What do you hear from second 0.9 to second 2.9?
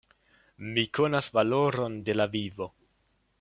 konas valoron de la vivo!